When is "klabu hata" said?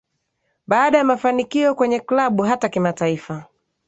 1.99-2.69